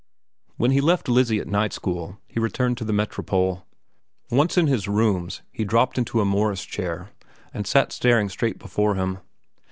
[0.57, 3.67] When he left Lizzie at night school, he returned to the Metropole.
[4.31, 7.11] Once in his rooms, he dropped into a Morris chair
[7.53, 9.19] and sat staring straight before him.